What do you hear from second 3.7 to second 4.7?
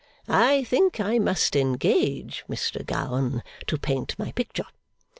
paint my picture.